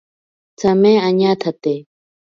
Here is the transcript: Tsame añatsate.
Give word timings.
Tsame 0.57 0.91
añatsate. 1.09 1.73